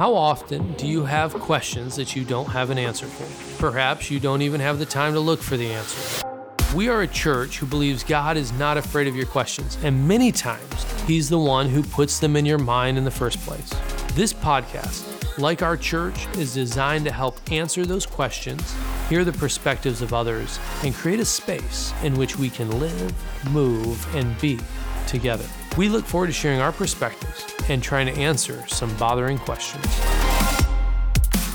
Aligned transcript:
How 0.00 0.14
often 0.14 0.72
do 0.78 0.86
you 0.86 1.04
have 1.04 1.34
questions 1.34 1.94
that 1.96 2.16
you 2.16 2.24
don't 2.24 2.48
have 2.48 2.70
an 2.70 2.78
answer 2.78 3.04
for? 3.04 3.60
Perhaps 3.60 4.10
you 4.10 4.18
don't 4.18 4.40
even 4.40 4.58
have 4.58 4.78
the 4.78 4.86
time 4.86 5.12
to 5.12 5.20
look 5.20 5.42
for 5.42 5.58
the 5.58 5.70
answer. 5.70 6.26
We 6.74 6.88
are 6.88 7.02
a 7.02 7.06
church 7.06 7.58
who 7.58 7.66
believes 7.66 8.02
God 8.02 8.38
is 8.38 8.50
not 8.52 8.78
afraid 8.78 9.08
of 9.08 9.14
your 9.14 9.26
questions, 9.26 9.76
and 9.82 10.08
many 10.08 10.32
times 10.32 10.86
He's 11.02 11.28
the 11.28 11.38
one 11.38 11.68
who 11.68 11.82
puts 11.82 12.18
them 12.18 12.34
in 12.34 12.46
your 12.46 12.56
mind 12.56 12.96
in 12.96 13.04
the 13.04 13.10
first 13.10 13.40
place. 13.40 13.68
This 14.14 14.32
podcast, 14.32 15.36
like 15.36 15.60
our 15.60 15.76
church, 15.76 16.26
is 16.38 16.54
designed 16.54 17.04
to 17.04 17.12
help 17.12 17.38
answer 17.52 17.84
those 17.84 18.06
questions, 18.06 18.74
hear 19.10 19.22
the 19.22 19.34
perspectives 19.34 20.00
of 20.00 20.14
others, 20.14 20.58
and 20.82 20.94
create 20.94 21.20
a 21.20 21.26
space 21.26 21.92
in 22.02 22.14
which 22.14 22.38
we 22.38 22.48
can 22.48 22.80
live, 22.80 23.52
move, 23.52 24.16
and 24.16 24.40
be 24.40 24.58
together. 25.06 25.44
We 25.76 25.88
look 25.88 26.04
forward 26.04 26.26
to 26.26 26.32
sharing 26.32 26.60
our 26.60 26.72
perspectives 26.72 27.46
and 27.68 27.82
trying 27.82 28.06
to 28.06 28.12
answer 28.12 28.64
some 28.66 28.94
bothering 28.96 29.38
questions. 29.38 29.86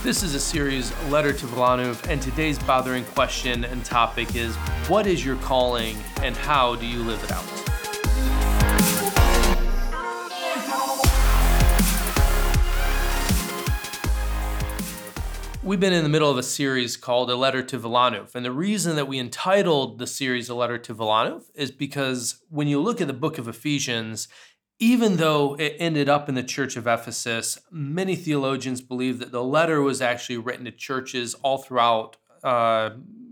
This 0.04 0.24
is 0.24 0.36
a 0.36 0.40
series, 0.40 0.94
Letter 1.10 1.34
to 1.34 1.46
Wilanów, 1.48 2.08
and 2.08 2.22
today's 2.22 2.58
bothering 2.60 3.04
question 3.06 3.66
and 3.66 3.84
topic 3.84 4.36
is 4.36 4.56
What 4.88 5.06
is 5.06 5.26
your 5.26 5.36
calling 5.38 5.98
and 6.22 6.36
how 6.38 6.76
do 6.76 6.86
you 6.86 7.04
live 7.04 7.24
it 7.24 7.32
out? 7.32 7.55
We've 15.66 15.80
been 15.80 15.94
in 15.94 16.04
the 16.04 16.10
middle 16.10 16.30
of 16.30 16.38
a 16.38 16.44
series 16.44 16.96
called 16.96 17.32
A 17.32 17.36
Letter 17.36 17.64
to 17.64 17.80
Wilanów. 17.80 18.36
And 18.36 18.46
the 18.46 18.52
reason 18.52 18.96
that 18.98 19.08
we 19.08 19.18
entitled 19.18 19.98
the 19.98 20.06
series 20.06 20.48
A 20.48 20.54
Letter 20.54 20.78
to 20.78 20.94
Wilanów 20.94 21.46
is 21.56 21.72
because 21.72 22.44
when 22.50 22.68
you 22.68 22.80
look 22.80 23.02
at 23.02 23.08
the 23.08 23.14
book 23.14 23.40
of 23.40 23.48
Ephesians, 23.48 24.28
even 24.78 25.18
though 25.18 25.56
it 25.56 25.76
ended 25.80 26.08
up 26.08 26.30
in 26.30 26.36
the 26.36 26.44
church 26.44 26.78
of 26.78 26.86
Ephesus, 26.86 27.58
many 27.72 28.16
theologians 28.16 28.80
believe 28.80 29.18
that 29.18 29.32
the 29.32 29.44
letter 29.44 29.82
was 29.82 30.04
actually 30.04 30.38
written 30.38 30.66
to 30.66 30.72
churches 30.72 31.34
all 31.42 31.58
throughout 31.58 32.18
uh, 32.44 32.92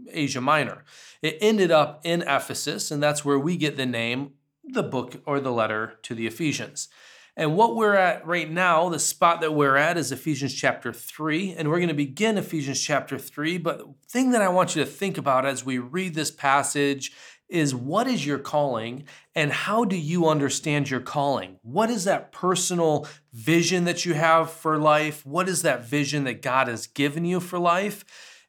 Asia 0.09 0.41
Minor. 0.41 0.85
It 1.21 1.37
ended 1.39 1.69
up 1.69 2.01
in 2.03 2.23
Ephesus, 2.23 2.89
and 2.89 3.01
that's 3.03 3.23
where 3.23 3.37
we 3.37 3.57
get 3.57 3.77
the 3.77 3.85
name, 3.85 4.31
the 4.63 4.81
book 4.81 5.21
or 5.27 5.39
the 5.39 5.51
letter 5.51 5.99
to 6.01 6.15
the 6.15 6.25
Ephesians. 6.25 6.89
And 7.35 7.55
what 7.55 7.75
we're 7.75 7.95
at 7.95 8.27
right 8.27 8.49
now, 8.49 8.89
the 8.89 8.99
spot 8.99 9.41
that 9.41 9.53
we're 9.53 9.75
at 9.75 9.97
is 9.97 10.11
Ephesians 10.11 10.53
chapter 10.53 10.93
3. 10.93 11.53
And 11.53 11.69
we're 11.69 11.79
going 11.79 11.87
to 11.87 11.95
begin 11.95 12.37
Ephesians 12.37 12.79
chapter 12.79 13.17
3. 13.17 13.57
But 13.57 13.79
the 13.79 13.93
thing 14.07 14.31
that 14.31 14.41
I 14.41 14.49
want 14.49 14.75
you 14.75 14.83
to 14.83 14.89
think 14.89 15.17
about 15.17 15.45
as 15.45 15.65
we 15.65 15.79
read 15.79 16.13
this 16.13 16.29
passage 16.29 17.11
is 17.49 17.75
what 17.75 18.07
is 18.07 18.25
your 18.25 18.39
calling 18.39 19.05
and 19.35 19.51
how 19.51 19.83
do 19.83 19.95
you 19.95 20.27
understand 20.27 20.89
your 20.89 20.99
calling? 20.99 21.57
What 21.61 21.89
is 21.89 22.03
that 22.03 22.31
personal 22.31 23.07
vision 23.31 23.85
that 23.85 24.05
you 24.05 24.13
have 24.13 24.51
for 24.51 24.77
life? 24.77 25.25
What 25.25 25.49
is 25.49 25.63
that 25.63 25.85
vision 25.85 26.23
that 26.25 26.41
God 26.41 26.67
has 26.67 26.87
given 26.87 27.25
you 27.25 27.39
for 27.39 27.59
life? 27.59 28.05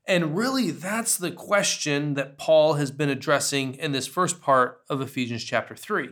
And 0.07 0.37
really, 0.37 0.71
that's 0.71 1.17
the 1.17 1.31
question 1.31 2.15
that 2.15 2.37
Paul 2.37 2.75
has 2.75 2.91
been 2.91 3.09
addressing 3.09 3.75
in 3.75 3.93
this 3.93 4.07
first 4.07 4.41
part 4.43 4.83
of 4.91 5.01
Ephesians 5.01 5.45
chapter 5.45 5.75
3. 5.75 6.11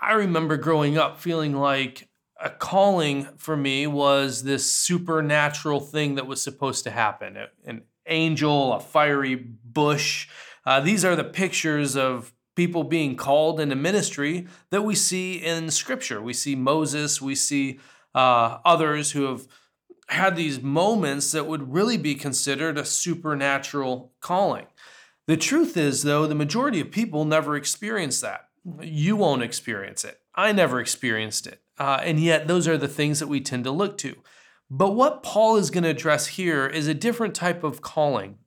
I 0.00 0.12
remember 0.12 0.56
growing 0.56 0.96
up 0.96 1.20
feeling 1.20 1.54
like 1.54 2.08
a 2.40 2.50
calling 2.50 3.28
for 3.36 3.56
me 3.56 3.86
was 3.86 4.44
this 4.44 4.72
supernatural 4.72 5.80
thing 5.80 6.14
that 6.14 6.26
was 6.26 6.42
supposed 6.42 6.84
to 6.84 6.90
happen 6.90 7.36
an 7.66 7.82
angel, 8.06 8.72
a 8.72 8.80
fiery 8.80 9.34
bush 9.34 10.28
uh, 10.64 10.80
these 10.80 11.04
are 11.04 11.16
the 11.16 11.24
pictures 11.24 11.96
of 11.96 12.32
people 12.54 12.84
being 12.84 13.16
called 13.16 13.60
into 13.60 13.76
ministry 13.76 14.46
that 14.70 14.82
we 14.82 14.94
see 14.94 15.34
in 15.36 15.70
Scripture. 15.70 16.20
We 16.20 16.32
see 16.32 16.54
Moses, 16.54 17.22
we 17.22 17.34
see 17.34 17.80
uh, 18.14 18.58
others 18.64 19.12
who 19.12 19.24
have 19.24 19.46
had 20.08 20.36
these 20.36 20.60
moments 20.60 21.32
that 21.32 21.46
would 21.46 21.72
really 21.72 21.96
be 21.96 22.14
considered 22.14 22.76
a 22.76 22.84
supernatural 22.84 24.12
calling. 24.20 24.66
The 25.26 25.36
truth 25.36 25.76
is, 25.76 26.02
though, 26.02 26.26
the 26.26 26.34
majority 26.34 26.80
of 26.80 26.90
people 26.90 27.24
never 27.24 27.56
experience 27.56 28.20
that. 28.20 28.48
You 28.80 29.16
won't 29.16 29.42
experience 29.42 30.04
it. 30.04 30.20
I 30.34 30.52
never 30.52 30.80
experienced 30.80 31.46
it. 31.46 31.60
Uh, 31.78 32.00
and 32.02 32.20
yet, 32.20 32.46
those 32.46 32.68
are 32.68 32.76
the 32.76 32.88
things 32.88 33.18
that 33.20 33.28
we 33.28 33.40
tend 33.40 33.64
to 33.64 33.70
look 33.70 33.96
to. 33.98 34.16
But 34.70 34.90
what 34.90 35.22
Paul 35.22 35.56
is 35.56 35.70
going 35.70 35.84
to 35.84 35.90
address 35.90 36.28
here 36.28 36.66
is 36.66 36.86
a 36.86 36.94
different 36.94 37.34
type 37.34 37.64
of 37.64 37.80
calling 37.80 38.38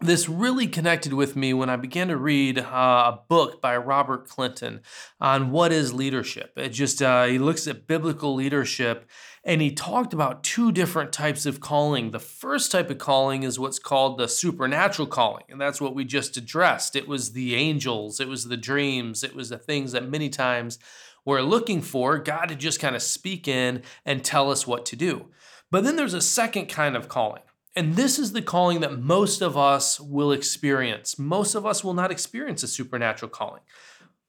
this 0.00 0.28
really 0.28 0.66
connected 0.66 1.12
with 1.12 1.36
me 1.36 1.52
when 1.52 1.68
I 1.68 1.76
began 1.76 2.08
to 2.08 2.16
read 2.16 2.58
uh, 2.58 3.12
a 3.12 3.20
book 3.28 3.60
by 3.60 3.76
Robert 3.76 4.26
Clinton 4.26 4.80
on 5.20 5.50
what 5.50 5.72
is 5.72 5.92
leadership. 5.92 6.52
It 6.56 6.70
just 6.70 7.02
uh, 7.02 7.24
he 7.26 7.38
looks 7.38 7.66
at 7.66 7.86
biblical 7.86 8.34
leadership, 8.34 9.08
and 9.42 9.62
he 9.62 9.70
talked 9.70 10.12
about 10.12 10.44
two 10.44 10.70
different 10.70 11.12
types 11.12 11.46
of 11.46 11.60
calling. 11.60 12.10
The 12.10 12.18
first 12.18 12.70
type 12.70 12.90
of 12.90 12.98
calling 12.98 13.42
is 13.42 13.58
what's 13.58 13.78
called 13.78 14.18
the 14.18 14.28
supernatural 14.28 15.08
calling, 15.08 15.44
and 15.48 15.60
that's 15.60 15.80
what 15.80 15.94
we 15.94 16.04
just 16.04 16.36
addressed. 16.36 16.94
It 16.94 17.08
was 17.08 17.32
the 17.32 17.54
angels, 17.54 18.20
it 18.20 18.28
was 18.28 18.48
the 18.48 18.56
dreams, 18.56 19.24
it 19.24 19.34
was 19.34 19.48
the 19.48 19.58
things 19.58 19.92
that 19.92 20.08
many 20.08 20.28
times 20.28 20.78
we're 21.24 21.42
looking 21.42 21.80
for 21.82 22.18
God 22.18 22.46
to 22.46 22.54
just 22.54 22.80
kind 22.80 22.96
of 22.96 23.02
speak 23.02 23.48
in 23.48 23.82
and 24.04 24.24
tell 24.24 24.50
us 24.50 24.66
what 24.66 24.84
to 24.86 24.96
do. 24.96 25.26
But 25.70 25.84
then 25.84 25.96
there's 25.96 26.14
a 26.14 26.20
second 26.20 26.66
kind 26.66 26.96
of 26.96 27.08
calling. 27.08 27.42
And 27.76 27.94
this 27.94 28.18
is 28.18 28.32
the 28.32 28.42
calling 28.42 28.80
that 28.80 28.98
most 28.98 29.40
of 29.40 29.56
us 29.56 30.00
will 30.00 30.32
experience. 30.32 31.18
Most 31.18 31.54
of 31.54 31.64
us 31.64 31.84
will 31.84 31.94
not 31.94 32.10
experience 32.10 32.62
a 32.62 32.68
supernatural 32.68 33.30
calling. 33.30 33.62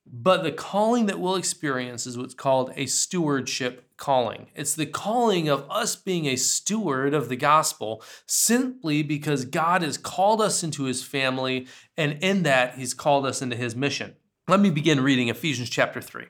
But 0.05 0.43
the 0.43 0.51
calling 0.51 1.05
that 1.05 1.19
we'll 1.19 1.35
experience 1.35 2.07
is 2.07 2.17
what's 2.17 2.33
called 2.33 2.73
a 2.75 2.87
stewardship 2.87 3.87
calling. 3.97 4.47
It's 4.55 4.73
the 4.73 4.87
calling 4.87 5.47
of 5.47 5.65
us 5.69 5.95
being 5.95 6.25
a 6.25 6.35
steward 6.35 7.13
of 7.13 7.29
the 7.29 7.35
gospel 7.35 8.03
simply 8.25 9.03
because 9.03 9.45
God 9.45 9.83
has 9.83 9.97
called 9.97 10.41
us 10.41 10.63
into 10.63 10.85
his 10.85 11.03
family, 11.03 11.67
and 11.95 12.17
in 12.21 12.43
that, 12.43 12.75
he's 12.75 12.95
called 12.95 13.25
us 13.25 13.41
into 13.41 13.55
his 13.55 13.75
mission. 13.75 14.15
Let 14.47 14.59
me 14.59 14.71
begin 14.71 15.01
reading 15.01 15.27
Ephesians 15.29 15.69
chapter 15.69 16.01
3. 16.01 16.25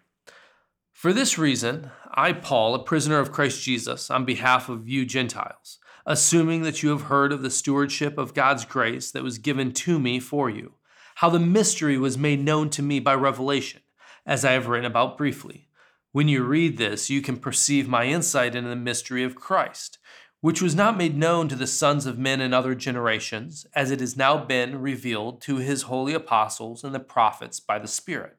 For 0.91 1.13
this 1.13 1.37
reason, 1.37 1.89
I, 2.11 2.33
Paul, 2.33 2.75
a 2.75 2.83
prisoner 2.83 3.19
of 3.19 3.31
Christ 3.31 3.63
Jesus, 3.63 4.11
on 4.11 4.25
behalf 4.25 4.69
of 4.69 4.87
you 4.87 5.05
Gentiles, 5.05 5.79
assuming 6.05 6.63
that 6.63 6.83
you 6.83 6.89
have 6.89 7.03
heard 7.03 7.31
of 7.31 7.41
the 7.41 7.49
stewardship 7.49 8.17
of 8.17 8.33
God's 8.33 8.65
grace 8.65 9.11
that 9.11 9.23
was 9.23 9.37
given 9.37 9.71
to 9.71 9.97
me 9.97 10.19
for 10.19 10.49
you, 10.49 10.73
how 11.21 11.29
the 11.29 11.39
mystery 11.39 11.99
was 11.99 12.17
made 12.17 12.43
known 12.43 12.67
to 12.67 12.81
me 12.81 12.99
by 12.99 13.13
revelation, 13.13 13.79
as 14.25 14.43
I 14.43 14.53
have 14.53 14.65
written 14.65 14.85
about 14.85 15.19
briefly. 15.19 15.67
When 16.11 16.27
you 16.27 16.43
read 16.43 16.77
this, 16.77 17.11
you 17.11 17.21
can 17.21 17.37
perceive 17.37 17.87
my 17.87 18.05
insight 18.05 18.55
into 18.55 18.69
the 18.69 18.75
mystery 18.75 19.23
of 19.23 19.35
Christ, 19.35 19.99
which 20.39 20.63
was 20.63 20.73
not 20.73 20.97
made 20.97 21.15
known 21.15 21.47
to 21.49 21.55
the 21.55 21.67
sons 21.67 22.07
of 22.07 22.17
men 22.17 22.41
in 22.41 22.55
other 22.55 22.73
generations, 22.73 23.67
as 23.75 23.91
it 23.91 23.99
has 23.99 24.17
now 24.17 24.43
been 24.43 24.81
revealed 24.81 25.41
to 25.41 25.57
his 25.57 25.83
holy 25.83 26.15
apostles 26.15 26.83
and 26.83 26.95
the 26.95 26.99
prophets 26.99 27.59
by 27.59 27.77
the 27.77 27.87
Spirit 27.87 28.37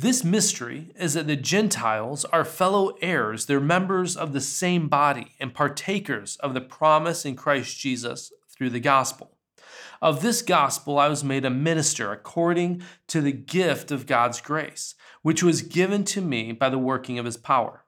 this 0.00 0.24
mystery 0.24 0.92
is 0.96 1.12
that 1.12 1.26
the 1.26 1.36
Gentiles 1.36 2.24
are 2.26 2.42
fellow 2.42 2.96
heirs, 3.02 3.44
they're 3.44 3.60
members 3.60 4.16
of 4.16 4.32
the 4.32 4.40
same 4.40 4.88
body 4.88 5.32
and 5.38 5.52
partakers 5.52 6.36
of 6.36 6.54
the 6.54 6.60
promise 6.62 7.26
in 7.26 7.36
Christ 7.36 7.78
Jesus 7.78 8.32
through 8.48 8.70
the 8.70 8.80
gospel. 8.80 9.36
Of 10.02 10.22
this 10.22 10.40
gospel 10.42 10.98
I 10.98 11.08
was 11.08 11.22
made 11.22 11.44
a 11.44 11.50
minister 11.50 12.12
according 12.12 12.82
to 13.08 13.20
the 13.20 13.32
gift 13.32 13.90
of 13.90 14.06
God's 14.06 14.40
grace, 14.40 14.94
which 15.22 15.42
was 15.42 15.62
given 15.62 16.04
to 16.04 16.20
me 16.20 16.52
by 16.52 16.70
the 16.70 16.78
working 16.78 17.18
of 17.18 17.26
his 17.26 17.36
power. 17.36 17.84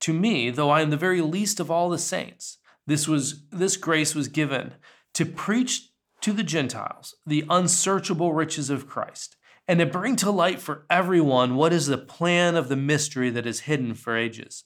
To 0.00 0.12
me, 0.12 0.50
though 0.50 0.70
I 0.70 0.80
am 0.80 0.90
the 0.90 0.96
very 0.96 1.20
least 1.20 1.60
of 1.60 1.70
all 1.70 1.88
the 1.88 1.98
saints, 1.98 2.58
this 2.86 3.06
was 3.06 3.46
this 3.50 3.76
grace 3.76 4.14
was 4.14 4.28
given 4.28 4.74
to 5.14 5.26
preach 5.26 5.90
to 6.22 6.32
the 6.32 6.42
Gentiles 6.42 7.14
the 7.26 7.44
unsearchable 7.50 8.32
riches 8.32 8.70
of 8.70 8.88
Christ 8.88 9.36
and 9.68 9.80
to 9.80 9.86
bring 9.86 10.16
to 10.16 10.30
light 10.30 10.60
for 10.60 10.86
everyone 10.88 11.56
what 11.56 11.72
is 11.72 11.86
the 11.86 11.98
plan 11.98 12.54
of 12.54 12.68
the 12.68 12.76
mystery 12.76 13.30
that 13.30 13.46
is 13.46 13.60
hidden 13.60 13.94
for 13.94 14.16
ages 14.16 14.64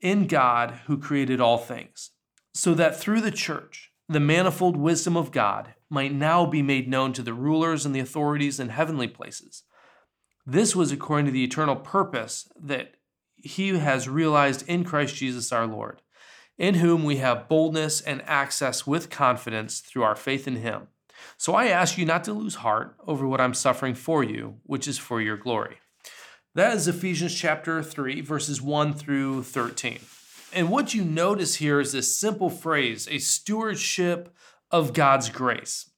in 0.00 0.26
God 0.26 0.82
who 0.86 0.98
created 0.98 1.40
all 1.40 1.56
things, 1.56 2.10
so 2.52 2.74
that 2.74 3.00
through 3.00 3.22
the 3.22 3.30
church, 3.30 3.90
the 4.08 4.20
manifold 4.20 4.76
wisdom 4.76 5.16
of 5.16 5.32
God 5.32 5.74
might 5.88 6.12
now 6.12 6.44
be 6.44 6.62
made 6.62 6.88
known 6.88 7.12
to 7.14 7.22
the 7.22 7.32
rulers 7.32 7.86
and 7.86 7.94
the 7.94 8.00
authorities 8.00 8.60
in 8.60 8.68
heavenly 8.68 9.08
places. 9.08 9.62
This 10.46 10.76
was 10.76 10.92
according 10.92 11.26
to 11.26 11.32
the 11.32 11.44
eternal 11.44 11.76
purpose 11.76 12.48
that 12.60 12.94
he 13.36 13.78
has 13.78 14.08
realized 14.08 14.66
in 14.68 14.84
Christ 14.84 15.16
Jesus 15.16 15.52
our 15.52 15.66
Lord, 15.66 16.02
in 16.58 16.74
whom 16.74 17.04
we 17.04 17.16
have 17.16 17.48
boldness 17.48 18.00
and 18.00 18.22
access 18.26 18.86
with 18.86 19.10
confidence 19.10 19.80
through 19.80 20.02
our 20.02 20.16
faith 20.16 20.46
in 20.46 20.56
him. 20.56 20.88
So 21.38 21.54
I 21.54 21.66
ask 21.66 21.96
you 21.96 22.04
not 22.04 22.24
to 22.24 22.34
lose 22.34 22.56
heart 22.56 22.96
over 23.06 23.26
what 23.26 23.40
I'm 23.40 23.54
suffering 23.54 23.94
for 23.94 24.22
you, 24.22 24.56
which 24.64 24.86
is 24.86 24.98
for 24.98 25.20
your 25.20 25.36
glory. 25.36 25.78
That 26.54 26.76
is 26.76 26.86
Ephesians 26.86 27.34
chapter 27.34 27.82
3, 27.82 28.20
verses 28.20 28.60
1 28.60 28.94
through 28.94 29.44
13. 29.44 30.00
And 30.54 30.70
what 30.70 30.94
you 30.94 31.04
notice 31.04 31.56
here 31.56 31.80
is 31.80 31.92
this 31.92 32.16
simple 32.16 32.48
phrase 32.48 33.08
a 33.10 33.18
stewardship 33.18 34.34
of 34.70 34.92
God's 34.92 35.28
grace. 35.28 35.90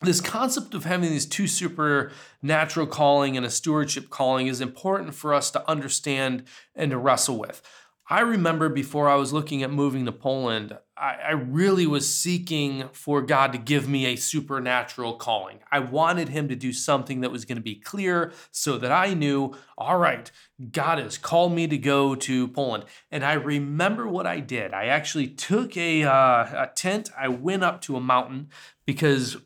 This 0.00 0.20
concept 0.20 0.74
of 0.74 0.84
having 0.84 1.10
these 1.10 1.26
two 1.26 1.46
supernatural 1.46 2.86
calling 2.86 3.36
and 3.36 3.44
a 3.44 3.50
stewardship 3.50 4.08
calling 4.08 4.46
is 4.46 4.60
important 4.60 5.14
for 5.14 5.34
us 5.34 5.50
to 5.50 5.70
understand 5.70 6.44
and 6.74 6.90
to 6.90 6.98
wrestle 6.98 7.38
with. 7.38 7.62
I 8.08 8.20
remember 8.20 8.68
before 8.68 9.08
I 9.08 9.16
was 9.16 9.32
looking 9.32 9.62
at 9.62 9.70
moving 9.70 10.06
to 10.06 10.12
Poland, 10.12 10.78
I, 10.98 11.32
really 11.32 11.86
was 11.86 12.12
seeking 12.12 12.88
for 12.92 13.20
God 13.20 13.52
to 13.52 13.58
give 13.58 13.88
me 13.88 14.06
a 14.06 14.16
supernatural 14.16 15.14
calling. 15.14 15.58
I 15.70 15.80
wanted 15.80 16.30
Him 16.30 16.48
to 16.48 16.56
do 16.56 16.72
something 16.72 17.20
that 17.20 17.30
was 17.30 17.44
going 17.44 17.56
to 17.56 17.62
be 17.62 17.74
clear 17.74 18.32
so 18.50 18.78
that 18.78 18.90
I 18.90 19.12
knew, 19.14 19.54
all 19.76 19.98
right, 19.98 20.30
God 20.72 20.98
has 20.98 21.18
called 21.18 21.52
me 21.52 21.66
to 21.66 21.76
go 21.76 22.14
to 22.14 22.48
Poland. 22.48 22.84
And 23.10 23.24
I 23.24 23.34
remember 23.34 24.06
what 24.08 24.26
I 24.26 24.40
did. 24.40 24.72
I 24.72 24.86
actually 24.86 25.28
took 25.28 25.76
a, 25.76 26.04
uh, 26.04 26.64
a 26.64 26.70
tent, 26.74 27.10
I 27.18 27.28
went 27.28 27.62
up 27.62 27.82
to 27.82 27.96
a 27.96 28.00
mountain 28.00 28.48
because 28.86 29.36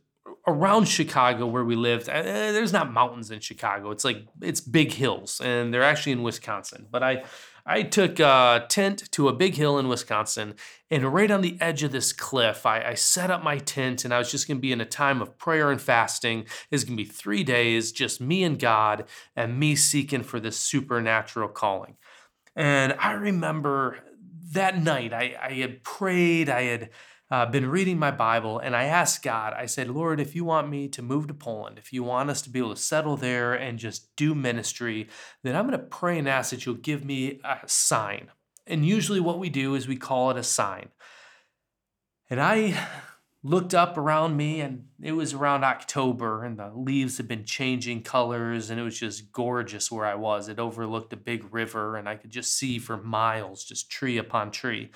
around 0.46 0.86
Chicago 0.86 1.46
where 1.46 1.64
we 1.64 1.74
lived, 1.76 2.08
uh, 2.08 2.22
there's 2.22 2.72
not 2.72 2.92
mountains 2.92 3.30
in 3.30 3.40
Chicago. 3.40 3.90
It's 3.90 4.04
like, 4.04 4.26
it's 4.40 4.60
big 4.60 4.92
hills, 4.92 5.40
and 5.42 5.72
they're 5.72 5.82
actually 5.82 6.12
in 6.12 6.22
Wisconsin. 6.22 6.86
But 6.90 7.02
I, 7.02 7.24
I 7.70 7.82
took 7.84 8.18
a 8.18 8.66
tent 8.68 9.12
to 9.12 9.28
a 9.28 9.32
big 9.32 9.54
hill 9.54 9.78
in 9.78 9.86
Wisconsin, 9.86 10.54
and 10.90 11.14
right 11.14 11.30
on 11.30 11.40
the 11.40 11.56
edge 11.60 11.84
of 11.84 11.92
this 11.92 12.12
cliff, 12.12 12.66
I, 12.66 12.82
I 12.82 12.94
set 12.94 13.30
up 13.30 13.44
my 13.44 13.58
tent, 13.58 14.04
and 14.04 14.12
I 14.12 14.18
was 14.18 14.28
just 14.28 14.48
going 14.48 14.56
to 14.56 14.60
be 14.60 14.72
in 14.72 14.80
a 14.80 14.84
time 14.84 15.22
of 15.22 15.38
prayer 15.38 15.70
and 15.70 15.80
fasting. 15.80 16.46
It's 16.72 16.82
going 16.82 16.96
to 16.98 17.04
be 17.04 17.08
three 17.08 17.44
days, 17.44 17.92
just 17.92 18.20
me 18.20 18.42
and 18.42 18.58
God, 18.58 19.04
and 19.36 19.56
me 19.56 19.76
seeking 19.76 20.24
for 20.24 20.40
this 20.40 20.56
supernatural 20.56 21.48
calling. 21.48 21.96
And 22.56 22.92
I 22.98 23.12
remember 23.12 23.98
that 24.50 24.82
night, 24.82 25.12
I, 25.12 25.36
I 25.40 25.52
had 25.52 25.84
prayed, 25.84 26.48
I 26.48 26.62
had 26.62 26.90
uh, 27.30 27.46
been 27.46 27.70
reading 27.70 27.98
my 27.98 28.10
Bible 28.10 28.58
and 28.58 28.74
I 28.74 28.84
asked 28.84 29.22
God, 29.22 29.52
I 29.52 29.66
said, 29.66 29.88
Lord, 29.88 30.20
if 30.20 30.34
you 30.34 30.44
want 30.44 30.68
me 30.68 30.88
to 30.88 31.02
move 31.02 31.28
to 31.28 31.34
Poland, 31.34 31.78
if 31.78 31.92
you 31.92 32.02
want 32.02 32.30
us 32.30 32.42
to 32.42 32.50
be 32.50 32.58
able 32.58 32.74
to 32.74 32.80
settle 32.80 33.16
there 33.16 33.54
and 33.54 33.78
just 33.78 34.14
do 34.16 34.34
ministry, 34.34 35.08
then 35.42 35.54
I'm 35.54 35.66
going 35.66 35.78
to 35.78 35.86
pray 35.86 36.18
and 36.18 36.28
ask 36.28 36.50
that 36.50 36.66
you'll 36.66 36.74
give 36.74 37.04
me 37.04 37.40
a 37.44 37.58
sign. 37.66 38.28
And 38.66 38.84
usually 38.84 39.20
what 39.20 39.38
we 39.38 39.48
do 39.48 39.74
is 39.74 39.86
we 39.86 39.96
call 39.96 40.30
it 40.30 40.36
a 40.36 40.42
sign. 40.42 40.88
And 42.28 42.40
I 42.40 42.88
looked 43.42 43.72
up 43.72 43.96
around 43.96 44.36
me 44.36 44.60
and 44.60 44.84
it 45.00 45.12
was 45.12 45.32
around 45.32 45.64
October 45.64 46.44
and 46.44 46.58
the 46.58 46.70
leaves 46.74 47.16
had 47.16 47.26
been 47.26 47.44
changing 47.44 48.02
colors 48.02 48.68
and 48.68 48.78
it 48.78 48.82
was 48.82 48.98
just 48.98 49.32
gorgeous 49.32 49.90
where 49.90 50.04
I 50.04 50.14
was. 50.14 50.48
It 50.48 50.58
overlooked 50.58 51.12
a 51.14 51.16
big 51.16 51.52
river 51.52 51.96
and 51.96 52.06
I 52.06 52.16
could 52.16 52.30
just 52.30 52.54
see 52.54 52.78
for 52.78 52.98
miles 52.98 53.64
just 53.64 53.90
tree 53.90 54.18
upon 54.18 54.50
tree 54.50 54.90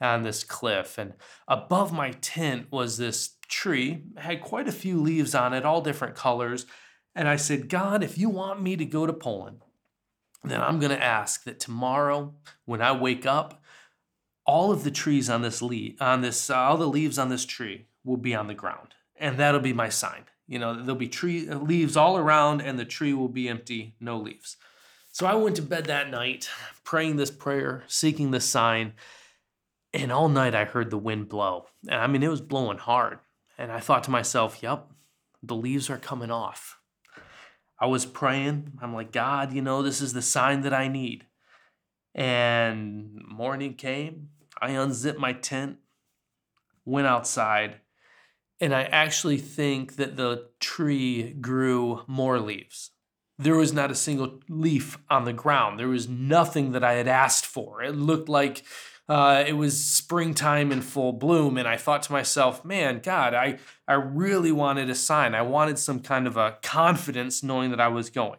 on 0.00 0.22
this 0.22 0.44
cliff. 0.44 0.96
And 0.96 1.12
above 1.46 1.92
my 1.92 2.12
tent 2.12 2.68
was 2.70 2.96
this 2.96 3.36
tree, 3.48 4.04
it 4.16 4.20
had 4.20 4.40
quite 4.40 4.68
a 4.68 4.72
few 4.72 4.98
leaves 4.98 5.34
on 5.34 5.52
it, 5.52 5.66
all 5.66 5.82
different 5.82 6.14
colors. 6.14 6.64
And 7.14 7.28
I 7.28 7.36
said, 7.36 7.68
God, 7.68 8.02
if 8.02 8.16
you 8.16 8.30
want 8.30 8.62
me 8.62 8.76
to 8.76 8.84
go 8.86 9.04
to 9.04 9.12
Poland, 9.12 9.60
then 10.42 10.62
I'm 10.62 10.78
going 10.78 10.96
to 10.96 11.04
ask 11.04 11.44
that 11.44 11.60
tomorrow 11.60 12.34
when 12.64 12.80
I 12.80 12.92
wake 12.92 13.26
up, 13.26 13.62
all 14.46 14.72
of 14.72 14.84
the 14.84 14.90
trees 14.90 15.28
on 15.28 15.42
this 15.42 15.60
leaf, 15.60 16.00
on 16.00 16.22
this, 16.22 16.48
uh, 16.48 16.56
all 16.56 16.78
the 16.78 16.86
leaves 16.86 17.18
on 17.18 17.28
this 17.28 17.44
tree 17.44 17.88
will 18.10 18.16
be 18.16 18.34
on 18.34 18.48
the 18.48 18.54
ground, 18.54 18.94
and 19.16 19.38
that'll 19.38 19.60
be 19.60 19.72
my 19.72 19.88
sign. 19.88 20.24
You 20.48 20.58
know, 20.58 20.74
there'll 20.74 20.96
be 20.96 21.08
tree 21.08 21.48
leaves 21.48 21.96
all 21.96 22.18
around, 22.18 22.60
and 22.60 22.78
the 22.78 22.84
tree 22.84 23.14
will 23.14 23.28
be 23.28 23.48
empty, 23.48 23.94
no 24.00 24.18
leaves. 24.18 24.56
So 25.12 25.26
I 25.26 25.34
went 25.34 25.56
to 25.56 25.62
bed 25.62 25.84
that 25.86 26.10
night, 26.10 26.48
praying 26.84 27.16
this 27.16 27.30
prayer, 27.30 27.84
seeking 27.86 28.32
this 28.32 28.48
sign, 28.48 28.94
and 29.92 30.10
all 30.10 30.28
night 30.28 30.54
I 30.54 30.64
heard 30.64 30.90
the 30.90 30.98
wind 30.98 31.28
blow. 31.28 31.66
And 31.88 32.00
I 32.00 32.06
mean, 32.06 32.22
it 32.22 32.28
was 32.28 32.40
blowing 32.40 32.78
hard. 32.78 33.18
And 33.56 33.70
I 33.70 33.80
thought 33.80 34.04
to 34.04 34.10
myself, 34.10 34.62
yep, 34.62 34.86
the 35.42 35.56
leaves 35.56 35.90
are 35.90 35.98
coming 35.98 36.30
off. 36.30 36.78
I 37.78 37.86
was 37.86 38.06
praying. 38.06 38.72
I'm 38.82 38.94
like, 38.94 39.12
God, 39.12 39.52
you 39.52 39.62
know, 39.62 39.82
this 39.82 40.00
is 40.00 40.12
the 40.12 40.22
sign 40.22 40.62
that 40.62 40.74
I 40.74 40.88
need. 40.88 41.26
And 42.14 43.20
morning 43.26 43.74
came. 43.74 44.30
I 44.60 44.70
unzipped 44.70 45.18
my 45.18 45.32
tent, 45.32 45.78
went 46.84 47.06
outside, 47.06 47.76
and 48.60 48.74
I 48.74 48.82
actually 48.82 49.38
think 49.38 49.96
that 49.96 50.16
the 50.16 50.48
tree 50.60 51.32
grew 51.32 52.02
more 52.06 52.38
leaves. 52.38 52.90
There 53.38 53.56
was 53.56 53.72
not 53.72 53.90
a 53.90 53.94
single 53.94 54.40
leaf 54.48 54.98
on 55.08 55.24
the 55.24 55.32
ground. 55.32 55.78
There 55.78 55.88
was 55.88 56.08
nothing 56.08 56.72
that 56.72 56.84
I 56.84 56.94
had 56.94 57.08
asked 57.08 57.46
for. 57.46 57.82
It 57.82 57.96
looked 57.96 58.28
like 58.28 58.64
uh, 59.08 59.42
it 59.46 59.54
was 59.54 59.82
springtime 59.82 60.70
in 60.70 60.82
full 60.82 61.12
bloom, 61.12 61.56
and 61.56 61.66
I 61.66 61.78
thought 61.78 62.02
to 62.04 62.12
myself, 62.12 62.64
man, 62.64 63.00
God, 63.02 63.32
I, 63.32 63.58
I 63.88 63.94
really 63.94 64.52
wanted 64.52 64.90
a 64.90 64.94
sign. 64.94 65.34
I 65.34 65.42
wanted 65.42 65.78
some 65.78 66.00
kind 66.00 66.26
of 66.26 66.36
a 66.36 66.58
confidence 66.62 67.42
knowing 67.42 67.70
that 67.70 67.80
I 67.80 67.88
was 67.88 68.10
going. 68.10 68.38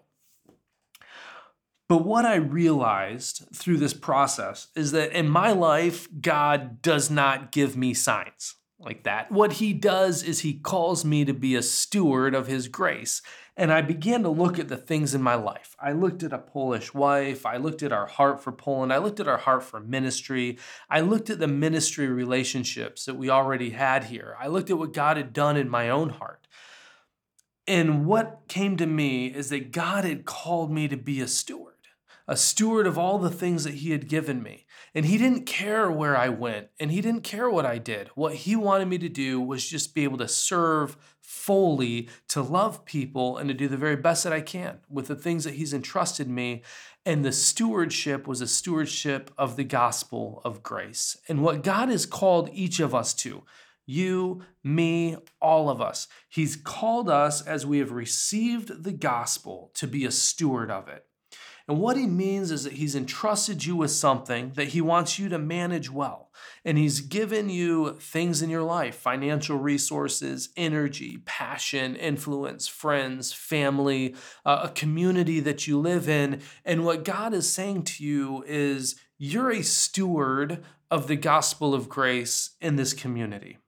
But 1.90 2.06
what 2.06 2.24
I 2.24 2.36
realized 2.36 3.48
through 3.54 3.78
this 3.78 3.94
process 3.94 4.68
is 4.76 4.94
that 4.94 5.12
in 5.12 5.28
my 5.28 5.52
life, 5.52 6.08
God 6.22 6.82
does 6.82 7.10
not 7.10 7.52
give 7.52 7.76
me 7.76 7.94
signs 7.94 8.56
like 8.84 9.04
that. 9.04 9.32
What 9.32 9.54
he 9.54 9.74
does 9.74 10.24
is 10.24 10.40
he 10.40 10.54
calls 10.54 11.06
me 11.06 11.26
to 11.26 11.34
be 11.34 11.56
a 11.56 11.62
steward 11.62 12.36
of 12.36 12.48
his 12.48 12.68
grace. 12.68 13.22
And 13.58 13.72
I 13.72 13.82
began 13.82 14.24
to 14.24 14.30
look 14.30 14.58
at 14.58 14.70
the 14.70 14.78
things 14.78 15.14
in 15.14 15.22
my 15.22 15.36
life. 15.36 15.76
I 15.80 15.92
looked 15.92 16.24
at 16.24 16.34
a 16.34 16.38
Polish 16.38 16.94
wife. 16.94 17.46
I 17.46 17.58
looked 17.58 17.84
at 17.84 17.92
our 17.92 18.08
heart 18.08 18.42
for 18.42 18.52
Poland. 18.52 18.94
I 18.94 18.98
looked 18.98 19.20
at 19.20 19.28
our 19.28 19.38
heart 19.38 19.64
for 19.64 19.80
ministry. 19.80 20.58
I 20.90 21.02
looked 21.02 21.30
at 21.30 21.40
the 21.40 21.48
ministry 21.48 22.08
relationships 22.08 23.06
that 23.06 23.16
we 23.16 23.30
already 23.30 23.72
had 23.72 24.06
here. 24.06 24.36
I 24.40 24.48
looked 24.48 24.70
at 24.70 24.78
what 24.78 24.94
God 24.94 25.18
had 25.18 25.34
done 25.34 25.58
in 25.58 25.70
my 25.70 25.90
own 25.90 26.10
heart. 26.10 26.48
And 27.68 28.06
what 28.06 28.42
came 28.48 28.78
to 28.78 28.88
me 28.88 29.28
is 29.28 29.50
that 29.50 29.72
God 29.72 30.06
had 30.06 30.26
called 30.26 30.72
me 30.72 30.88
to 30.88 30.98
be 30.98 31.22
a 31.22 31.28
steward 31.28 31.72
a 32.32 32.38
steward 32.38 32.88
of 32.88 32.98
all 32.98 33.18
the 33.18 33.30
things 33.30 33.66
that 33.66 33.76
he 33.76 33.92
had 33.92 34.08
given 34.08 34.42
me. 34.42 34.66
And 34.94 35.06
he 35.06 35.18
didn't 35.18 35.46
care 35.46 35.90
where 35.90 36.18
I 36.18 36.28
went 36.30 36.68
and 36.80 36.92
he 36.92 37.00
didn't 37.00 37.24
care 37.24 37.50
what 37.50 37.66
I 37.66 37.78
did. 37.78 38.10
What 38.16 38.36
he 38.36 38.56
wanted 38.56 38.90
me 38.90 38.98
to 38.98 39.10
do 39.10 39.40
was 39.40 39.66
just 39.66 39.96
be 39.96 40.04
able 40.04 40.18
to 40.18 40.28
serve 40.28 40.98
fully, 41.22 42.10
to 42.28 42.42
love 42.42 42.84
people, 42.84 43.38
and 43.38 43.48
to 43.48 43.54
do 43.54 43.70
the 43.70 43.78
very 43.78 43.96
best 43.96 44.26
that 44.26 44.34
I 44.34 44.42
can 44.42 44.80
with 44.90 45.08
the 45.08 45.16
things 45.16 45.46
that 45.46 45.54
he's 45.54 45.74
entrusted 45.74 46.28
me. 46.28 46.62
And 47.06 47.24
the 47.24 47.32
stewardship 47.32 48.28
was 48.28 48.42
a 48.42 48.48
stewardship 48.48 49.32
of 49.38 49.56
the 49.56 49.64
gospel 49.64 50.42
of 50.44 50.62
grace. 50.62 51.18
And 51.30 51.42
what 51.42 51.64
God 51.64 51.88
has 51.88 52.06
called 52.06 52.50
each 52.52 52.82
of 52.82 52.94
us 52.94 53.14
to, 53.16 53.44
you, 53.86 54.44
me, 54.64 55.18
all 55.42 55.70
of 55.70 55.82
us. 55.82 56.08
He's 56.30 56.56
called 56.56 57.10
us 57.10 57.42
as 57.42 57.66
we 57.66 57.80
have 57.80 57.92
received 57.92 58.84
the 58.84 58.92
gospel 58.92 59.72
to 59.76 59.88
be 59.88 60.06
a 60.06 60.12
steward 60.12 60.70
of 60.70 60.88
it. 60.88 61.06
And 61.72 61.80
what 61.80 61.96
he 61.96 62.06
means 62.06 62.52
is 62.52 62.66
that 62.66 62.74
he's 62.74 62.98
entrusted 62.98 63.66
you 63.66 63.78
with 63.78 63.92
something 63.92 64.52
that 64.56 64.68
he 64.68 64.82
wants 64.82 65.18
you 65.18 65.30
to 65.30 65.40
manage 65.40 65.90
well. 65.90 66.30
And 66.66 66.78
he's 66.78 67.00
given 67.00 67.50
you 67.50 67.94
things 67.94 68.42
in 68.42 68.50
your 68.50 68.62
life 68.62 68.98
financial 68.98 69.58
resources, 69.58 70.50
energy, 70.58 71.20
passion, 71.24 71.96
influence, 71.96 72.68
friends, 72.68 73.32
family, 73.32 74.16
uh, 74.46 74.64
a 74.64 74.70
community 74.72 75.40
that 75.40 75.66
you 75.66 75.80
live 75.80 76.10
in. 76.10 76.42
And 76.66 76.84
what 76.84 77.06
God 77.06 77.34
is 77.34 77.50
saying 77.50 77.84
to 77.84 78.04
you 78.04 78.44
is 78.46 78.98
you're 79.18 79.52
a 79.52 79.64
steward 79.64 80.66
of 80.90 81.08
the 81.08 81.16
gospel 81.16 81.74
of 81.74 81.88
grace 81.88 82.50
in 82.60 82.76
this 82.76 82.92
community. 82.92 83.60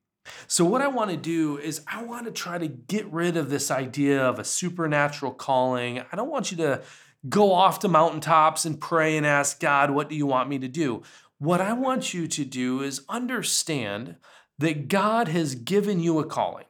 So, 0.48 0.66
what 0.66 0.82
I 0.82 0.88
want 0.90 1.12
to 1.12 1.18
do 1.18 1.58
is, 1.58 1.82
I 1.88 2.04
want 2.04 2.26
to 2.26 2.32
try 2.32 2.58
to 2.58 2.68
get 2.68 3.06
rid 3.12 3.38
of 3.38 3.50
this 3.50 3.72
idea 3.72 4.22
of 4.22 4.40
a 4.40 4.44
supernatural 4.44 5.34
calling. 5.34 6.00
I 6.00 6.16
don't 6.16 6.30
want 6.30 6.52
you 6.52 6.58
to 6.58 6.82
go 7.28 7.54
off 7.54 7.80
to 7.80 7.88
mountaintops 7.88 8.66
and 8.66 8.82
pray 8.82 9.16
and 9.18 9.26
ask 9.26 9.60
God, 9.60 9.92
what 9.92 10.10
do 10.10 10.16
you 10.16 10.26
want 10.26 10.50
me 10.50 10.60
to 10.60 10.68
do? 10.68 11.04
What 11.38 11.62
I 11.62 11.74
want 11.74 12.14
you 12.14 12.28
to 12.28 12.46
do 12.46 12.82
is 12.82 13.06
understand 13.10 14.18
that 14.60 14.88
God 14.88 15.28
has 15.28 15.56
given 15.56 16.00
you 16.00 16.20
a 16.20 16.26
calling 16.26 16.66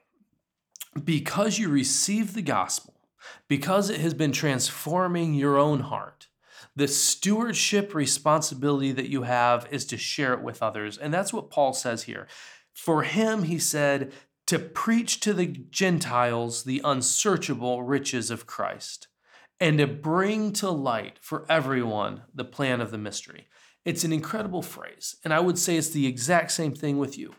because 1.04 1.60
you 1.60 1.70
received 1.70 2.36
the 2.36 2.42
gospel, 2.42 2.94
because 3.48 3.90
it 3.90 4.00
has 4.00 4.14
been 4.14 4.32
transforming 4.32 5.34
your 5.34 5.58
own 5.58 5.82
heart. 5.82 6.28
The 6.76 6.88
stewardship 6.88 7.94
responsibility 7.94 8.92
that 8.94 9.10
you 9.10 9.24
have 9.24 9.68
is 9.70 9.86
to 9.86 9.98
share 9.98 10.34
it 10.34 10.42
with 10.42 10.64
others. 10.64 10.98
And 10.98 11.14
that's 11.14 11.34
what 11.34 11.52
Paul 11.52 11.74
says 11.74 12.04
here. 12.04 12.28
For 12.74 13.04
him, 13.04 13.44
he 13.44 13.60
said, 13.60 14.12
to 14.48 14.60
preach 14.60 15.20
to 15.22 15.34
the 15.34 15.46
Gentiles 15.46 16.64
the 16.64 16.82
unsearchable 16.84 17.84
riches 17.84 18.32
of 18.32 18.48
Christ 18.48 19.08
and 19.64 19.78
to 19.78 19.88
bring 19.88 20.52
to 20.52 20.70
light 20.70 21.18
for 21.22 21.46
everyone 21.48 22.24
the 22.36 22.44
plan 22.44 22.82
of 22.82 22.92
the 22.92 22.98
mystery. 22.98 23.48
It's 23.86 24.04
an 24.04 24.12
incredible 24.12 24.62
phrase. 24.62 25.16
And 25.24 25.34
I 25.34 25.40
would 25.40 25.58
say 25.58 25.78
it's 25.78 25.92
the 25.92 26.06
exact 26.06 26.52
same 26.52 26.76
thing 26.76 26.98
with 26.98 27.18
you. 27.18 27.34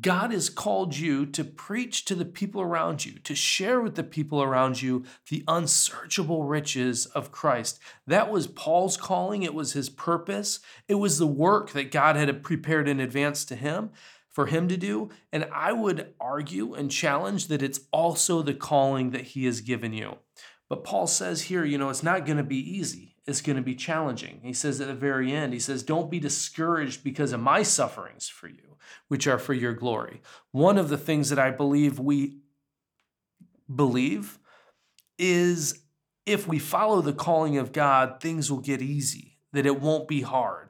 God 0.00 0.32
has 0.32 0.50
called 0.50 0.96
you 0.96 1.24
to 1.26 1.44
preach 1.44 2.04
to 2.06 2.16
the 2.16 2.24
people 2.24 2.60
around 2.60 3.06
you, 3.06 3.20
to 3.20 3.36
share 3.36 3.80
with 3.80 3.94
the 3.94 4.02
people 4.02 4.42
around 4.42 4.82
you 4.82 5.04
the 5.30 5.44
unsearchable 5.46 6.42
riches 6.42 7.06
of 7.06 7.30
Christ. 7.30 7.78
That 8.08 8.28
was 8.28 8.48
Paul's 8.48 8.96
calling, 8.96 9.44
it 9.44 9.54
was 9.54 9.74
his 9.74 9.88
purpose, 9.88 10.58
it 10.88 10.96
was 10.96 11.18
the 11.18 11.28
work 11.28 11.70
that 11.70 11.92
God 11.92 12.16
had 12.16 12.42
prepared 12.42 12.88
in 12.88 12.98
advance 12.98 13.44
to 13.44 13.54
him 13.54 13.90
for 14.28 14.46
him 14.46 14.66
to 14.66 14.76
do. 14.76 15.10
And 15.32 15.48
I 15.52 15.72
would 15.72 16.12
argue 16.20 16.74
and 16.74 16.90
challenge 16.90 17.46
that 17.46 17.62
it's 17.62 17.80
also 17.92 18.42
the 18.42 18.54
calling 18.54 19.10
that 19.10 19.28
he 19.28 19.44
has 19.44 19.60
given 19.60 19.92
you. 19.92 20.18
But 20.68 20.84
Paul 20.84 21.06
says 21.06 21.42
here, 21.42 21.64
you 21.64 21.78
know, 21.78 21.88
it's 21.88 22.02
not 22.02 22.26
going 22.26 22.36
to 22.36 22.44
be 22.44 22.58
easy. 22.58 23.16
It's 23.26 23.40
going 23.40 23.56
to 23.56 23.62
be 23.62 23.74
challenging. 23.74 24.40
He 24.42 24.52
says 24.52 24.80
at 24.80 24.88
the 24.88 24.94
very 24.94 25.32
end, 25.32 25.52
he 25.52 25.58
says, 25.58 25.82
Don't 25.82 26.10
be 26.10 26.20
discouraged 26.20 27.02
because 27.02 27.32
of 27.32 27.40
my 27.40 27.62
sufferings 27.62 28.28
for 28.28 28.48
you, 28.48 28.76
which 29.08 29.26
are 29.26 29.38
for 29.38 29.54
your 29.54 29.74
glory. 29.74 30.22
One 30.50 30.78
of 30.78 30.88
the 30.88 30.98
things 30.98 31.30
that 31.30 31.38
I 31.38 31.50
believe 31.50 31.98
we 31.98 32.38
believe 33.74 34.38
is 35.18 35.82
if 36.26 36.46
we 36.46 36.58
follow 36.58 37.00
the 37.00 37.12
calling 37.12 37.56
of 37.58 37.72
God, 37.72 38.20
things 38.20 38.50
will 38.50 38.60
get 38.60 38.82
easy, 38.82 39.38
that 39.52 39.66
it 39.66 39.80
won't 39.80 40.08
be 40.08 40.22
hard. 40.22 40.67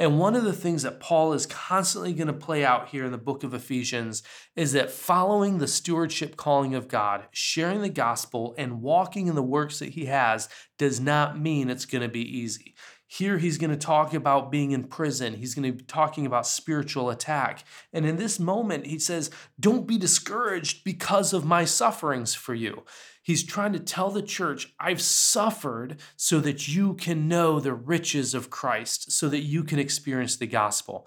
And 0.00 0.18
one 0.18 0.34
of 0.34 0.44
the 0.44 0.54
things 0.54 0.84
that 0.84 0.98
Paul 0.98 1.34
is 1.34 1.44
constantly 1.44 2.14
going 2.14 2.28
to 2.28 2.32
play 2.32 2.64
out 2.64 2.88
here 2.88 3.04
in 3.04 3.12
the 3.12 3.18
book 3.18 3.44
of 3.44 3.52
Ephesians 3.52 4.22
is 4.56 4.72
that 4.72 4.90
following 4.90 5.58
the 5.58 5.68
stewardship 5.68 6.38
calling 6.38 6.74
of 6.74 6.88
God, 6.88 7.24
sharing 7.32 7.82
the 7.82 7.90
gospel, 7.90 8.54
and 8.56 8.80
walking 8.80 9.26
in 9.26 9.34
the 9.34 9.42
works 9.42 9.78
that 9.80 9.90
he 9.90 10.06
has 10.06 10.48
does 10.78 11.00
not 11.00 11.38
mean 11.38 11.68
it's 11.68 11.84
going 11.84 12.00
to 12.00 12.08
be 12.08 12.22
easy. 12.22 12.74
Here 13.12 13.38
he's 13.38 13.58
going 13.58 13.72
to 13.72 13.76
talk 13.76 14.14
about 14.14 14.52
being 14.52 14.70
in 14.70 14.84
prison. 14.84 15.34
He's 15.34 15.52
going 15.52 15.64
to 15.64 15.76
be 15.76 15.82
talking 15.82 16.26
about 16.26 16.46
spiritual 16.46 17.10
attack. 17.10 17.64
And 17.92 18.06
in 18.06 18.18
this 18.18 18.38
moment, 18.38 18.86
he 18.86 19.00
says, 19.00 19.32
Don't 19.58 19.84
be 19.84 19.98
discouraged 19.98 20.84
because 20.84 21.32
of 21.32 21.44
my 21.44 21.64
sufferings 21.64 22.36
for 22.36 22.54
you. 22.54 22.84
He's 23.20 23.42
trying 23.42 23.72
to 23.72 23.80
tell 23.80 24.10
the 24.10 24.22
church, 24.22 24.72
I've 24.78 25.00
suffered 25.00 25.96
so 26.14 26.38
that 26.38 26.68
you 26.68 26.94
can 26.94 27.26
know 27.26 27.58
the 27.58 27.74
riches 27.74 28.32
of 28.32 28.48
Christ, 28.48 29.10
so 29.10 29.28
that 29.28 29.42
you 29.42 29.64
can 29.64 29.80
experience 29.80 30.36
the 30.36 30.46
gospel. 30.46 31.04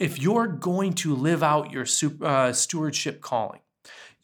If 0.00 0.20
you're 0.20 0.48
going 0.48 0.94
to 0.94 1.14
live 1.14 1.44
out 1.44 1.70
your 1.70 1.86
uh, 2.22 2.52
stewardship 2.54 3.20
calling, 3.20 3.60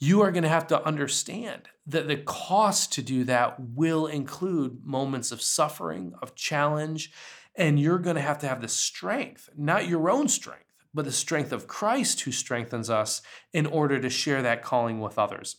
you 0.03 0.21
are 0.21 0.33
going 0.33 0.43
to 0.43 0.49
have 0.49 0.67
to 0.67 0.85
understand 0.85 1.69
that 1.87 2.09
the 2.09 2.17
cost 2.17 2.93
to 2.93 3.03
do 3.03 3.23
that 3.23 3.55
will 3.61 4.09
include 4.09 4.85
moments 4.85 5.31
of 5.31 5.41
suffering, 5.41 6.13
of 6.21 6.35
challenge, 6.35 7.13
and 7.55 7.79
you're 7.79 8.01
going 8.01 8.17
to 8.17 8.23
have 8.23 8.41
to 8.41 8.49
have 8.49 8.61
the 8.61 8.67
strength, 8.67 9.49
not 9.57 9.87
your 9.87 10.11
own 10.11 10.27
strength, 10.27 10.73
but 10.93 11.05
the 11.05 11.13
strength 11.13 11.53
of 11.53 11.69
Christ 11.69 12.23
who 12.23 12.33
strengthens 12.33 12.91
us 12.91 13.23
in 13.53 13.65
order 13.65 14.01
to 14.01 14.11
share 14.11 14.43
that 14.43 14.65
calling 14.65 14.99
with 14.99 15.21
others. 15.21 15.59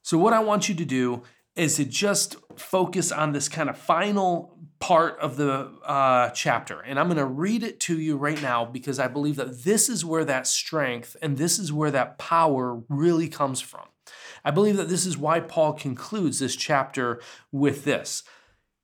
So, 0.00 0.16
what 0.16 0.32
I 0.32 0.40
want 0.40 0.70
you 0.70 0.74
to 0.76 0.86
do 0.86 1.22
is 1.54 1.76
to 1.76 1.84
just 1.84 2.36
focus 2.56 3.12
on 3.12 3.32
this 3.32 3.50
kind 3.50 3.68
of 3.68 3.76
final 3.76 4.55
part 4.86 5.18
of 5.18 5.36
the 5.36 5.72
uh, 5.84 6.30
chapter. 6.30 6.80
And 6.80 6.96
I'm 6.96 7.08
going 7.08 7.16
to 7.16 7.24
read 7.24 7.64
it 7.64 7.80
to 7.80 7.98
you 7.98 8.16
right 8.16 8.40
now 8.40 8.64
because 8.64 9.00
I 9.00 9.08
believe 9.08 9.34
that 9.34 9.64
this 9.64 9.88
is 9.88 10.04
where 10.04 10.24
that 10.24 10.46
strength 10.46 11.16
and 11.20 11.36
this 11.36 11.58
is 11.58 11.72
where 11.72 11.90
that 11.90 12.18
power 12.18 12.80
really 12.88 13.26
comes 13.28 13.60
from. 13.60 13.88
I 14.44 14.52
believe 14.52 14.76
that 14.76 14.88
this 14.88 15.04
is 15.04 15.18
why 15.18 15.40
Paul 15.40 15.72
concludes 15.72 16.38
this 16.38 16.54
chapter 16.54 17.20
with 17.50 17.82
this. 17.82 18.22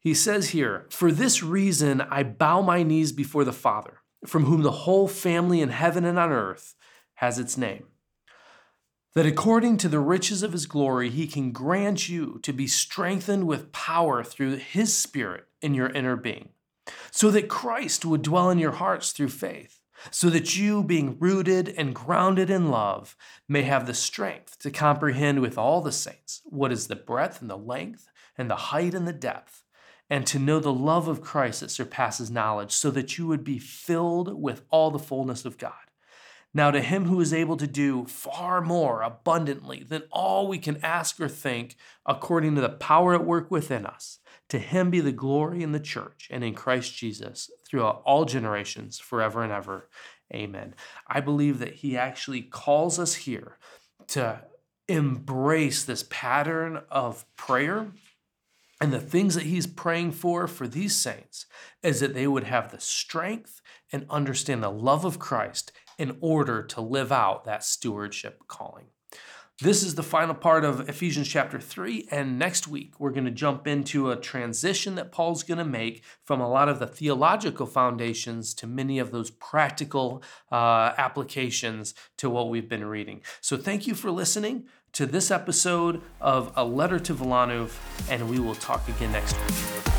He 0.01 0.13
says 0.13 0.49
here, 0.49 0.89
For 0.91 1.13
this 1.13 1.41
reason 1.41 2.01
I 2.01 2.25
bow 2.25 2.63
my 2.63 2.83
knees 2.83 3.13
before 3.13 3.45
the 3.45 3.53
Father, 3.53 3.99
from 4.27 4.47
whom 4.47 4.65
the 4.65 4.73
whole 4.73 5.07
family 5.07 5.61
in 5.61 5.69
heaven 5.69 6.05
and 6.05 6.19
on 6.19 6.33
earth 6.33 6.75
has 7.15 7.39
its 7.39 7.57
name 7.57 7.85
that 9.15 9.27
according 9.27 9.77
to 9.77 9.89
the 9.89 10.01
riches 10.01 10.43
of 10.43 10.51
his 10.51 10.67
glory, 10.67 11.11
he 11.11 11.29
can 11.29 11.53
grant 11.53 12.09
you 12.09 12.41
to 12.43 12.53
be 12.53 12.67
strengthened 12.67 13.47
with 13.47 13.71
power 13.71 14.25
through 14.25 14.57
his 14.57 14.97
Spirit 14.97 15.47
in 15.63 15.75
your 15.75 15.89
inner 15.89 16.17
being, 16.17 16.51
so 17.11 17.31
that 17.31 17.49
Christ 17.49 18.05
would 18.05 18.23
dwell 18.23 18.51
in 18.51 18.59
your 18.59 18.73
hearts 18.73 19.13
through 19.13 19.29
faith, 19.29 19.79
so 20.11 20.29
that 20.31 20.57
you, 20.59 20.83
being 20.83 21.17
rooted 21.21 21.69
and 21.69 21.95
grounded 21.95 22.51
in 22.51 22.71
love, 22.71 23.17
may 23.49 23.63
have 23.63 23.87
the 23.87 23.95
strength 23.95 24.59
to 24.59 24.71
comprehend 24.71 25.41
with 25.41 25.57
all 25.57 25.81
the 25.81 25.93
saints 25.93 26.43
what 26.45 26.73
is 26.73 26.89
the 26.89 26.97
breadth 26.97 27.41
and 27.41 27.49
the 27.49 27.57
length 27.57 28.09
and 28.37 28.51
the 28.51 28.57
height 28.57 28.95
and 28.95 29.07
the 29.07 29.13
depth, 29.13 29.63
and 30.11 30.27
to 30.27 30.39
know 30.39 30.59
the 30.59 30.73
love 30.73 31.07
of 31.07 31.23
Christ 31.23 31.61
that 31.61 31.71
surpasses 31.71 32.31
knowledge, 32.31 32.73
so 32.73 32.91
that 32.91 33.17
you 33.17 33.27
would 33.27 33.45
be 33.45 33.59
filled 33.59 34.41
with 34.41 34.63
all 34.71 34.91
the 34.91 34.99
fullness 34.99 35.45
of 35.45 35.59
God. 35.59 35.73
Now, 36.55 36.71
to 36.71 36.81
him 36.81 37.07
who 37.07 37.21
is 37.21 37.33
able 37.33 37.57
to 37.57 37.67
do 37.67 38.05
far 38.05 38.61
more 38.61 39.03
abundantly 39.03 39.83
than 39.83 40.03
all 40.11 40.47
we 40.47 40.59
can 40.59 40.79
ask 40.85 41.19
or 41.19 41.29
think, 41.29 41.77
according 42.05 42.55
to 42.57 42.61
the 42.61 42.69
power 42.69 43.15
at 43.15 43.25
work 43.25 43.51
within 43.51 43.87
us, 43.87 44.19
to 44.51 44.59
him 44.59 44.91
be 44.91 45.01
the 45.01 45.13
glory 45.13 45.63
in 45.63 45.73
the 45.73 45.81
church 45.81 46.29
and 46.31 46.45
in 46.45 46.55
Christ 46.55 46.95
Jesus 46.95 47.51
throughout 47.67 48.03
all 48.05 48.27
generations, 48.27 48.99
forever 48.99 49.43
and 49.43 49.51
ever. 49.51 49.89
Amen. 50.35 50.75
I 51.07 51.21
believe 51.21 51.59
that 51.59 51.77
he 51.77 51.97
actually 51.97 52.43
calls 52.43 52.99
us 52.99 53.15
here 53.15 53.57
to 54.09 54.43
embrace 54.89 55.85
this 55.85 56.05
pattern 56.11 56.83
of 56.91 57.25
prayer. 57.37 57.93
And 58.79 58.93
the 58.93 59.01
things 59.01 59.35
that 59.37 59.45
he's 59.45 59.67
praying 59.67 60.13
for 60.13 60.47
for 60.47 60.69
these 60.69 60.97
saints 60.97 61.47
is 61.83 62.01
that 62.01 62.13
they 62.13 62.27
would 62.27 62.45
have 62.45 62.71
the 62.71 62.81
strength 62.81 63.63
and 63.91 64.05
understand 64.11 64.63
the 64.63 64.71
love 64.71 65.05
of 65.05 65.19
Christ 65.19 65.73
in 66.03 66.17
order 66.21 66.65
to 66.65 66.81
live 66.81 67.13
out 67.13 67.45
that 67.45 67.63
stewardship 67.63 68.43
calling. 68.49 68.87
This 69.61 69.85
is 69.85 69.95
the 69.95 70.03
final 70.03 70.35
part 70.35 70.65
of 70.65 70.89
Ephesians 70.89 71.29
chapter 71.29 71.61
3, 71.61 72.09
and 72.11 72.41
next 72.41 72.67
week 72.67 72.99
we're 72.99 73.13
going 73.13 73.27
to 73.27 73.31
jump 73.31 73.69
into 73.69 74.11
a 74.11 74.17
transition 74.17 74.97
that 74.97 75.13
Paul's 75.13 75.45
going 75.45 75.59
to 75.59 75.65
make 75.65 76.03
from 76.25 76.41
a 76.41 76.51
lot 76.51 76.69
of 76.69 76.81
the 76.81 76.89
theological 76.89 77.67
foundations 77.67 78.53
to 78.55 78.67
many 78.67 78.99
of 78.99 79.13
those 79.13 79.31
practical 79.31 80.25
uh, 80.51 80.93
applications 80.99 81.95
to 82.17 82.29
what 82.29 82.49
we've 82.49 82.69
been 82.69 82.85
reading. 82.85 83.21
So, 83.41 83.57
thank 83.57 83.87
you 83.87 83.95
for 83.95 84.11
listening 84.11 84.67
to 84.95 85.07
this 85.07 85.31
episode 85.31 86.03
of 86.21 86.53
A 86.57 86.65
Letter 86.65 86.99
to 86.99 87.15
Wilanów, 87.15 87.79
and 88.11 88.29
we 88.29 88.41
will 88.41 88.57
talk 88.57 88.89
again 88.89 89.13
next 89.13 89.37
week. 89.39 89.92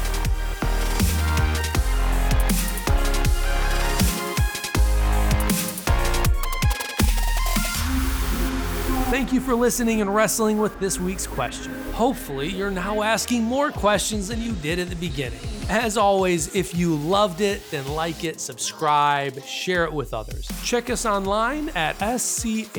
Thank 9.14 9.32
you 9.32 9.40
for 9.40 9.54
listening 9.54 10.02
and 10.02 10.16
wrestling 10.16 10.58
with 10.58 10.80
this 10.80 11.00
week's 11.00 11.28
question. 11.28 11.72
Hopefully, 11.92 12.48
you're 12.50 12.72
now 12.72 13.04
asking 13.04 13.44
more 13.44 13.70
questions 13.70 14.28
than 14.28 14.42
you 14.42 14.54
did 14.54 14.80
at 14.80 14.90
the 14.90 14.96
beginning. 14.96 15.40
As 15.70 15.98
always, 15.98 16.56
if 16.56 16.74
you 16.74 16.96
loved 16.96 17.40
it, 17.40 17.62
then 17.70 17.88
like 17.90 18.24
it, 18.24 18.42
subscribe, 18.42 19.40
share 19.44 19.86
it 19.86 19.94
with 19.94 20.16
others. 20.16 20.50
Check 20.64 20.90
us 20.90 21.06
online 21.06 21.70
at 21.76 21.96
schwilanów.pl. 22.00 22.72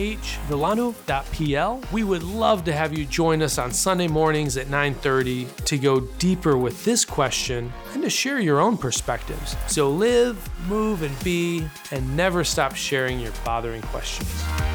We 1.93 2.03
would 2.03 2.25
love 2.25 2.65
to 2.65 2.73
have 2.73 2.99
you 2.99 3.05
join 3.05 3.41
us 3.41 3.57
on 3.57 3.71
Sunday 3.71 4.09
mornings 4.09 4.57
at 4.57 4.67
9:30 4.67 5.47
to 5.67 5.79
go 5.79 6.01
deeper 6.01 6.59
with 6.59 6.85
this 6.85 7.05
question 7.05 7.73
and 7.93 8.03
to 8.03 8.11
share 8.11 8.41
your 8.41 8.59
own 8.59 8.77
perspectives. 8.77 9.55
So 9.69 9.89
live, 9.89 10.37
move, 10.69 11.03
and 11.03 11.17
be, 11.23 11.65
and 11.93 12.17
never 12.17 12.43
stop 12.43 12.75
sharing 12.75 13.21
your 13.21 13.31
bothering 13.45 13.83
questions. 13.83 14.74